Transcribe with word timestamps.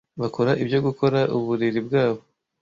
bakora 0.21 0.51
ibyo 0.63 0.79
Gukora 0.85 1.19
uburiri 1.37 1.79
bwabo 1.87 2.21